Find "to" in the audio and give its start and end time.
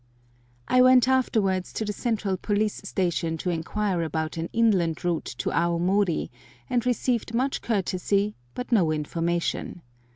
1.73-1.85, 3.37-3.51, 5.37-5.51